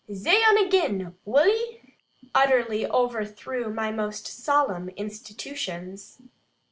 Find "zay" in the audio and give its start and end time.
0.11-0.41